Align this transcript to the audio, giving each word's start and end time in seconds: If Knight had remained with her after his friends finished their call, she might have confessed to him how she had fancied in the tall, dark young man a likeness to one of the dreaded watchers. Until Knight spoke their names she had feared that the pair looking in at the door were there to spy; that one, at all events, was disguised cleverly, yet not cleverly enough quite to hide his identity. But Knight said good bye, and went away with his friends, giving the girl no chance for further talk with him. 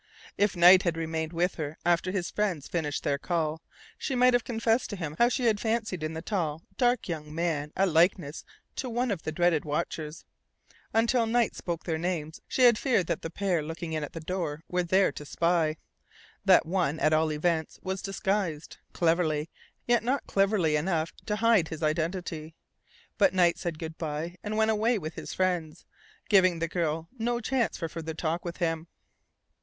If 0.35 0.55
Knight 0.55 0.81
had 0.81 0.97
remained 0.97 1.31
with 1.31 1.53
her 1.61 1.77
after 1.85 2.09
his 2.09 2.31
friends 2.31 2.67
finished 2.67 3.03
their 3.03 3.19
call, 3.19 3.61
she 3.99 4.15
might 4.15 4.33
have 4.33 4.43
confessed 4.43 4.89
to 4.89 4.95
him 4.95 5.15
how 5.19 5.29
she 5.29 5.43
had 5.45 5.59
fancied 5.59 6.01
in 6.01 6.15
the 6.15 6.23
tall, 6.23 6.63
dark 6.75 7.07
young 7.07 7.31
man 7.35 7.71
a 7.75 7.85
likeness 7.85 8.43
to 8.77 8.89
one 8.89 9.11
of 9.11 9.21
the 9.21 9.31
dreaded 9.31 9.63
watchers. 9.63 10.25
Until 10.91 11.27
Knight 11.27 11.55
spoke 11.55 11.83
their 11.83 11.99
names 11.99 12.41
she 12.47 12.63
had 12.63 12.79
feared 12.79 13.05
that 13.05 13.21
the 13.21 13.29
pair 13.29 13.61
looking 13.61 13.93
in 13.93 14.03
at 14.03 14.13
the 14.13 14.19
door 14.19 14.63
were 14.67 14.81
there 14.81 15.11
to 15.11 15.23
spy; 15.23 15.77
that 16.45 16.65
one, 16.65 16.99
at 16.99 17.13
all 17.13 17.31
events, 17.31 17.77
was 17.83 18.01
disguised 18.01 18.77
cleverly, 18.93 19.51
yet 19.85 20.01
not 20.03 20.25
cleverly 20.25 20.75
enough 20.75 21.11
quite 21.15 21.27
to 21.27 21.35
hide 21.35 21.67
his 21.67 21.83
identity. 21.83 22.55
But 23.19 23.35
Knight 23.35 23.59
said 23.59 23.77
good 23.77 23.99
bye, 23.99 24.37
and 24.43 24.57
went 24.57 24.71
away 24.71 24.97
with 24.97 25.13
his 25.13 25.35
friends, 25.35 25.85
giving 26.27 26.57
the 26.57 26.67
girl 26.67 27.07
no 27.19 27.39
chance 27.39 27.77
for 27.77 27.87
further 27.87 28.15
talk 28.15 28.43
with 28.43 28.57
him. 28.57 28.87